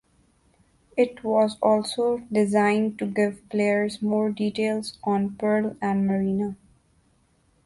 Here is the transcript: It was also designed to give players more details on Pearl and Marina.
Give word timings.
It 0.97 1.23
was 1.23 1.57
also 1.61 2.23
designed 2.31 2.97
to 2.97 3.05
give 3.05 3.47
players 3.49 4.01
more 4.01 4.31
details 4.31 4.97
on 5.03 5.35
Pearl 5.35 5.75
and 5.79 6.07
Marina. 6.07 6.55